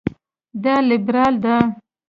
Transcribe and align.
دا 0.63 0.75
لېبرال 0.87 1.33
ده. 1.43 1.55